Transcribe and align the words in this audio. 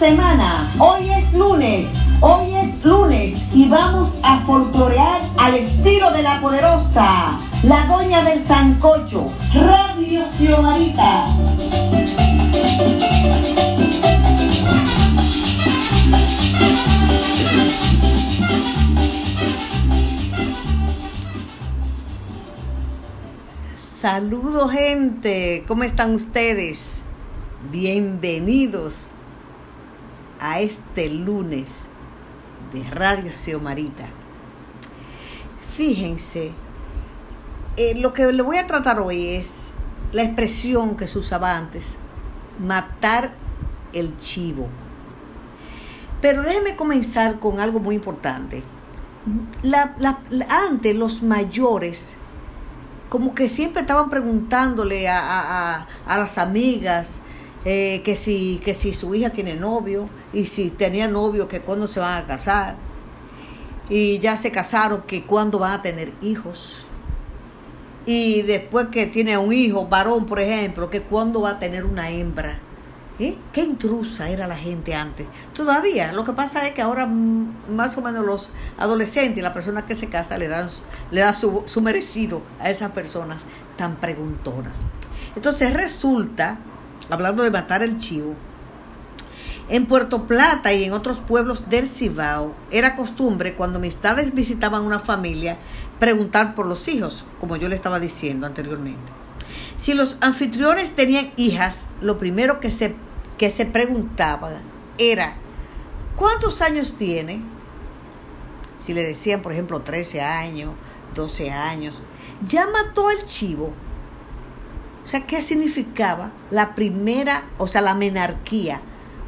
semana. 0.00 0.74
Hoy 0.78 1.10
es 1.10 1.30
lunes. 1.34 1.86
Hoy 2.22 2.54
es 2.54 2.82
lunes 2.82 3.38
y 3.52 3.68
vamos 3.68 4.10
a 4.22 4.40
folclorear 4.46 5.20
al 5.36 5.56
estilo 5.56 6.10
de 6.12 6.22
la 6.22 6.40
poderosa, 6.40 7.38
la 7.62 7.84
doña 7.84 8.24
del 8.24 8.42
sancocho, 8.42 9.30
Radio 9.52 10.24
Xiomarita. 10.24 11.26
Saludos 23.76 24.72
gente, 24.72 25.64
¿cómo 25.68 25.82
están 25.84 26.14
ustedes? 26.14 27.02
Bienvenidos 27.70 29.12
a 30.40 30.60
este 30.60 31.08
lunes 31.10 31.82
de 32.72 32.82
Radio 32.90 33.30
Xiomarita. 33.30 34.06
Fíjense, 35.76 36.52
eh, 37.76 37.94
lo 37.94 38.12
que 38.12 38.30
le 38.32 38.42
voy 38.42 38.58
a 38.58 38.66
tratar 38.66 38.98
hoy 39.00 39.28
es 39.28 39.72
la 40.12 40.22
expresión 40.22 40.96
que 40.96 41.06
se 41.06 41.18
usaba 41.18 41.56
antes, 41.56 41.96
matar 42.58 43.32
el 43.92 44.16
chivo. 44.18 44.68
Pero 46.20 46.42
déjenme 46.42 46.76
comenzar 46.76 47.38
con 47.38 47.60
algo 47.60 47.80
muy 47.80 47.94
importante. 47.94 48.62
Antes 50.48 50.96
los 50.96 51.22
mayores 51.22 52.16
como 53.08 53.34
que 53.34 53.48
siempre 53.48 53.80
estaban 53.82 54.08
preguntándole 54.08 55.08
a, 55.08 55.86
a 56.06 56.18
las 56.18 56.38
amigas 56.38 57.20
eh, 57.64 58.00
que, 58.04 58.16
si, 58.16 58.60
que 58.64 58.74
si 58.74 58.94
su 58.94 59.14
hija 59.14 59.30
tiene 59.30 59.54
novio 59.54 60.08
y 60.32 60.46
si 60.46 60.70
tenía 60.70 61.08
novio, 61.08 61.48
que 61.48 61.60
cuándo 61.60 61.88
se 61.88 62.00
van 62.00 62.22
a 62.22 62.26
casar. 62.26 62.76
Y 63.88 64.18
ya 64.18 64.36
se 64.36 64.50
casaron, 64.50 65.02
que 65.02 65.24
cuándo 65.24 65.58
van 65.58 65.72
a 65.72 65.82
tener 65.82 66.12
hijos. 66.22 66.86
Y 68.06 68.42
después 68.42 68.88
que 68.88 69.06
tiene 69.06 69.36
un 69.36 69.52
hijo, 69.52 69.86
varón, 69.86 70.26
por 70.26 70.40
ejemplo, 70.40 70.90
que 70.90 71.02
cuándo 71.02 71.42
va 71.42 71.50
a 71.50 71.58
tener 71.58 71.84
una 71.84 72.10
hembra. 72.10 72.58
¿Eh? 73.18 73.36
Qué 73.52 73.62
intrusa 73.62 74.30
era 74.30 74.46
la 74.46 74.56
gente 74.56 74.94
antes. 74.94 75.26
Todavía, 75.52 76.10
lo 76.12 76.24
que 76.24 76.32
pasa 76.32 76.66
es 76.66 76.72
que 76.72 76.80
ahora 76.80 77.06
más 77.06 77.98
o 77.98 78.00
menos 78.00 78.24
los 78.24 78.50
adolescentes 78.78 79.36
y 79.36 79.42
las 79.42 79.52
personas 79.52 79.84
que 79.84 79.94
se 79.94 80.08
casan 80.08 80.38
le 80.38 80.48
dan, 80.48 80.68
le 81.10 81.34
su, 81.34 81.62
su 81.66 81.82
merecido 81.82 82.40
a 82.58 82.70
esas 82.70 82.92
personas 82.92 83.42
tan 83.76 83.96
preguntonas. 83.96 84.72
Entonces 85.36 85.74
resulta, 85.74 86.60
hablando 87.10 87.42
de 87.42 87.50
matar 87.50 87.82
el 87.82 87.96
chivo, 87.96 88.34
en 89.68 89.86
Puerto 89.86 90.26
Plata 90.26 90.72
y 90.72 90.82
en 90.82 90.92
otros 90.92 91.20
pueblos 91.20 91.70
del 91.70 91.86
Cibao 91.86 92.54
era 92.72 92.96
costumbre 92.96 93.54
cuando 93.54 93.78
amistades 93.78 94.34
visitaban 94.34 94.82
una 94.82 94.98
familia 94.98 95.58
preguntar 96.00 96.56
por 96.56 96.66
los 96.66 96.88
hijos, 96.88 97.24
como 97.38 97.56
yo 97.56 97.68
le 97.68 97.76
estaba 97.76 98.00
diciendo 98.00 98.46
anteriormente. 98.46 99.12
Si 99.76 99.94
los 99.94 100.16
anfitriones 100.20 100.96
tenían 100.96 101.30
hijas, 101.36 101.86
lo 102.00 102.18
primero 102.18 102.58
que 102.58 102.70
se 102.70 102.96
que 103.40 103.50
se 103.50 103.64
preguntaba 103.64 104.50
era, 104.98 105.32
¿cuántos 106.14 106.60
años 106.60 106.96
tiene? 106.98 107.42
Si 108.80 108.92
le 108.92 109.02
decían, 109.02 109.40
por 109.40 109.52
ejemplo, 109.52 109.80
13 109.80 110.20
años, 110.20 110.74
12 111.14 111.50
años, 111.50 112.02
ya 112.44 112.66
mató 112.66 113.08
al 113.08 113.24
chivo. 113.24 113.72
O 115.10 115.12
sea, 115.12 115.26
¿qué 115.26 115.42
significaba 115.42 116.30
la 116.52 116.76
primera, 116.76 117.42
o 117.58 117.66
sea, 117.66 117.80
la 117.80 117.96
menarquía 117.96 118.80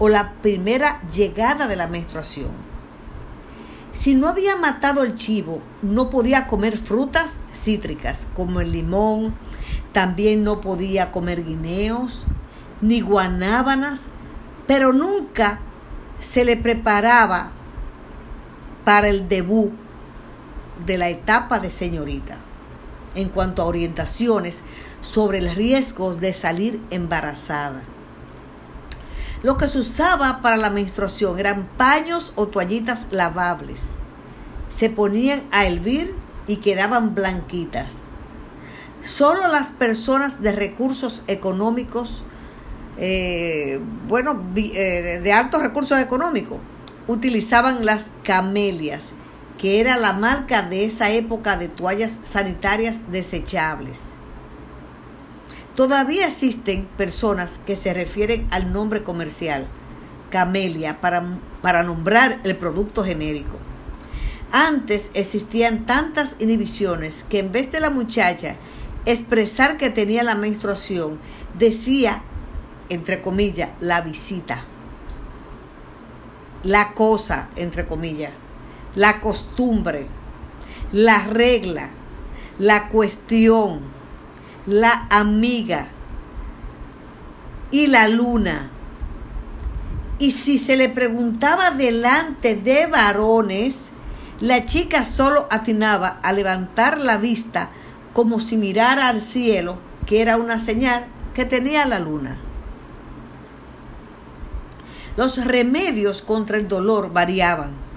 o 0.00 0.08
la 0.08 0.32
primera 0.42 1.00
llegada 1.02 1.68
de 1.68 1.76
la 1.76 1.86
menstruación? 1.86 2.50
Si 3.92 4.16
no 4.16 4.26
había 4.26 4.56
matado 4.56 5.04
el 5.04 5.14
chivo, 5.14 5.62
no 5.82 6.10
podía 6.10 6.48
comer 6.48 6.78
frutas 6.78 7.38
cítricas 7.54 8.26
como 8.34 8.58
el 8.58 8.72
limón, 8.72 9.36
también 9.92 10.42
no 10.42 10.60
podía 10.60 11.12
comer 11.12 11.44
guineos, 11.44 12.26
ni 12.80 13.00
guanábanas, 13.00 14.06
pero 14.66 14.92
nunca 14.92 15.60
se 16.18 16.44
le 16.44 16.56
preparaba 16.56 17.52
para 18.84 19.10
el 19.10 19.28
debut 19.28 19.70
de 20.84 20.98
la 20.98 21.08
etapa 21.08 21.60
de 21.60 21.70
señorita 21.70 22.47
en 23.18 23.28
cuanto 23.28 23.60
a 23.60 23.66
orientaciones 23.66 24.62
sobre 25.00 25.38
el 25.38 25.54
riesgo 25.54 26.14
de 26.14 26.32
salir 26.32 26.80
embarazada. 26.90 27.82
Lo 29.42 29.58
que 29.58 29.68
se 29.68 29.78
usaba 29.78 30.40
para 30.40 30.56
la 30.56 30.70
menstruación 30.70 31.38
eran 31.38 31.68
paños 31.76 32.32
o 32.36 32.48
toallitas 32.48 33.08
lavables. 33.10 33.90
Se 34.68 34.88
ponían 34.88 35.42
a 35.50 35.66
hervir 35.66 36.14
y 36.46 36.56
quedaban 36.56 37.14
blanquitas. 37.14 38.02
Solo 39.04 39.46
las 39.48 39.68
personas 39.68 40.42
de 40.42 40.52
recursos 40.52 41.22
económicos 41.26 42.24
eh, 43.00 43.80
bueno, 44.08 44.42
eh, 44.56 45.20
de 45.22 45.32
altos 45.32 45.62
recursos 45.62 45.98
económicos, 46.00 46.58
utilizaban 47.06 47.86
las 47.86 48.10
camelias, 48.24 49.14
que 49.58 49.80
era 49.80 49.96
la 49.96 50.12
marca 50.12 50.62
de 50.62 50.84
esa 50.84 51.10
época 51.10 51.56
de 51.56 51.68
toallas 51.68 52.18
sanitarias 52.22 53.10
desechables. 53.10 54.12
Todavía 55.74 56.26
existen 56.26 56.86
personas 56.96 57.58
que 57.58 57.76
se 57.76 57.92
refieren 57.92 58.46
al 58.50 58.72
nombre 58.72 59.02
comercial, 59.02 59.66
camelia, 60.30 61.00
para, 61.00 61.24
para 61.60 61.82
nombrar 61.82 62.40
el 62.44 62.56
producto 62.56 63.04
genérico. 63.04 63.58
Antes 64.50 65.10
existían 65.14 65.84
tantas 65.84 66.36
inhibiciones 66.38 67.24
que 67.28 67.40
en 67.40 67.52
vez 67.52 67.70
de 67.70 67.80
la 67.80 67.90
muchacha 67.90 68.56
expresar 69.04 69.76
que 69.76 69.90
tenía 69.90 70.22
la 70.22 70.34
menstruación, 70.34 71.18
decía 71.58 72.22
entre 72.88 73.20
comillas, 73.20 73.70
la 73.80 74.00
visita, 74.00 74.64
la 76.62 76.94
cosa, 76.94 77.50
entre 77.56 77.86
comillas, 77.86 78.32
la 78.94 79.20
costumbre, 79.20 80.06
la 80.92 81.24
regla, 81.24 81.90
la 82.58 82.88
cuestión, 82.88 83.80
la 84.66 85.06
amiga 85.10 85.88
y 87.70 87.86
la 87.86 88.08
luna. 88.08 88.70
Y 90.18 90.32
si 90.32 90.58
se 90.58 90.76
le 90.76 90.88
preguntaba 90.88 91.70
delante 91.70 92.56
de 92.56 92.86
varones, 92.86 93.90
la 94.40 94.66
chica 94.66 95.04
solo 95.04 95.46
atinaba 95.50 96.18
a 96.22 96.32
levantar 96.32 97.00
la 97.00 97.18
vista 97.18 97.70
como 98.12 98.40
si 98.40 98.56
mirara 98.56 99.08
al 99.08 99.20
cielo, 99.20 99.78
que 100.06 100.20
era 100.20 100.36
una 100.36 100.58
señal 100.58 101.06
que 101.34 101.44
tenía 101.44 101.86
la 101.86 102.00
luna. 102.00 102.38
Los 105.16 105.44
remedios 105.44 106.22
contra 106.22 106.56
el 106.56 106.68
dolor 106.68 107.12
variaban. 107.12 107.87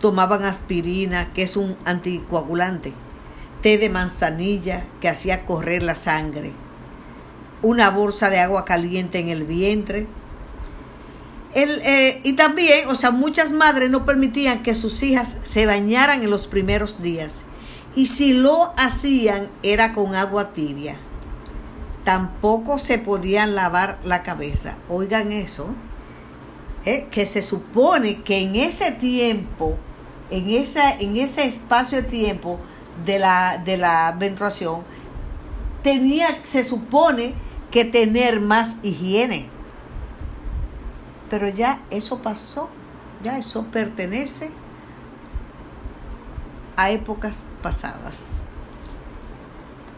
Tomaban 0.00 0.44
aspirina, 0.44 1.32
que 1.32 1.42
es 1.42 1.56
un 1.56 1.76
anticoagulante, 1.84 2.92
té 3.62 3.78
de 3.78 3.88
manzanilla, 3.88 4.84
que 5.00 5.08
hacía 5.08 5.46
correr 5.46 5.82
la 5.82 5.94
sangre, 5.94 6.52
una 7.62 7.90
bolsa 7.90 8.28
de 8.28 8.38
agua 8.38 8.64
caliente 8.64 9.18
en 9.18 9.28
el 9.28 9.44
vientre. 9.44 10.06
Eh, 11.54 12.20
y 12.22 12.34
también, 12.34 12.88
o 12.88 12.96
sea, 12.96 13.10
muchas 13.10 13.52
madres 13.52 13.90
no 13.90 14.04
permitían 14.04 14.62
que 14.62 14.74
sus 14.74 15.02
hijas 15.02 15.38
se 15.42 15.64
bañaran 15.64 16.22
en 16.22 16.30
los 16.30 16.46
primeros 16.46 17.00
días. 17.00 17.44
Y 17.94 18.06
si 18.06 18.34
lo 18.34 18.74
hacían 18.76 19.48
era 19.62 19.94
con 19.94 20.14
agua 20.14 20.52
tibia. 20.52 20.96
Tampoco 22.04 22.78
se 22.78 22.98
podían 22.98 23.54
lavar 23.54 23.98
la 24.04 24.22
cabeza. 24.22 24.76
Oigan 24.88 25.32
eso. 25.32 25.74
¿Eh? 26.86 27.08
que 27.10 27.26
se 27.26 27.42
supone 27.42 28.22
que 28.22 28.38
en 28.40 28.56
ese 28.56 28.92
tiempo, 28.92 29.76
en, 30.30 30.48
esa, 30.50 30.98
en 30.98 31.18
ese 31.18 31.44
espacio 31.44 32.00
de 32.00 32.08
tiempo 32.08 32.58
de 33.04 33.18
la, 33.18 33.60
de 33.62 33.76
la 33.76 34.16
menstruación, 34.18 34.82
tenía, 35.82 36.28
se 36.44 36.64
supone 36.64 37.34
que 37.70 37.84
tener 37.84 38.40
más 38.40 38.76
higiene. 38.82 39.48
Pero 41.28 41.48
ya 41.48 41.82
eso 41.90 42.22
pasó, 42.22 42.70
ya 43.22 43.36
eso 43.36 43.66
pertenece 43.66 44.50
a 46.76 46.90
épocas 46.90 47.46
pasadas. 47.62 48.44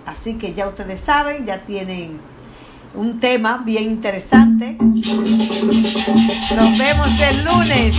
Así 0.07 0.39
que 0.39 0.55
ya 0.55 0.67
ustedes 0.67 1.01
saben, 1.01 1.45
ya 1.45 1.63
tienen 1.65 2.19
un 2.95 3.21
tema 3.21 3.63
bien 3.65 3.85
interesante. 3.85 4.79
Nos 6.57 6.79
vemos 6.79 7.09
el 7.21 7.45
lunes. 7.45 7.95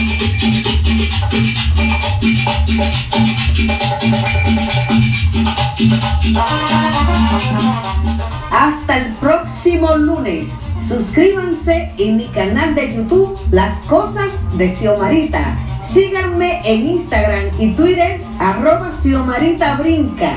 Hasta 8.51 8.97
el 8.97 9.13
próximo 9.15 9.95
lunes. 9.95 10.49
Suscríbanse 10.81 11.91
en 11.97 12.17
mi 12.17 12.25
canal 12.27 12.73
de 12.73 12.95
YouTube 12.95 13.39
Las 13.51 13.79
Cosas 13.81 14.31
de 14.57 14.75
Xiomarita. 14.75 15.57
Síganme 15.83 16.61
en 16.65 16.89
Instagram 16.89 17.49
y 17.59 17.73
Twitter 17.73 18.21
arroba 18.39 18.91
Xiomarita 19.01 19.75
Brinca. 19.75 20.31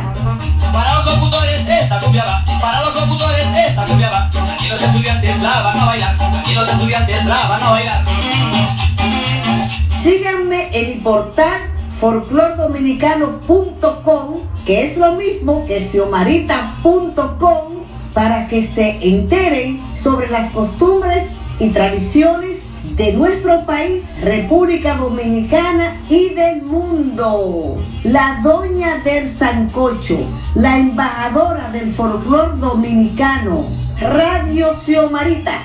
Para 0.72 0.94
los 0.96 1.06
locutores 1.06 1.68
esta 1.68 1.98
cumbia 2.00 2.24
va, 2.24 2.60
para 2.60 2.84
los 2.84 2.94
locutores 2.94 3.46
esta 3.68 3.84
cumbia 3.86 4.10
va. 4.10 4.51
Aquí 4.62 4.70
los 4.70 4.80
estudiantes 4.80 5.42
la 5.42 5.62
van 5.62 5.76
a 5.76 5.86
bailar, 5.86 6.16
aquí 6.38 6.54
los 6.54 6.68
estudiantes 6.68 7.24
la 7.24 7.48
van 7.48 7.62
a 7.64 7.70
bailar. 7.70 8.04
Síganme 10.00 10.68
en 10.72 10.88
mi 10.88 10.94
portal 11.02 11.62
folclordominicano.com, 11.98 14.34
que 14.64 14.86
es 14.86 14.96
lo 14.96 15.16
mismo 15.16 15.66
que 15.66 15.88
xiomarita.com, 15.88 17.72
para 18.14 18.46
que 18.46 18.64
se 18.64 19.00
enteren 19.02 19.82
sobre 19.96 20.30
las 20.30 20.52
costumbres 20.52 21.24
y 21.58 21.70
tradiciones 21.70 22.60
de 22.96 23.14
nuestro 23.14 23.66
país, 23.66 24.04
República 24.22 24.94
Dominicana 24.94 25.96
y 26.08 26.28
del 26.28 26.62
mundo. 26.62 27.82
La 28.04 28.38
doña 28.44 28.98
del 28.98 29.28
Sancocho, 29.28 30.20
la 30.54 30.78
embajadora 30.78 31.68
del 31.70 31.92
folclor 31.92 32.60
dominicano, 32.60 33.81
Radio 34.02 34.74
Xiomarita. 34.74 35.62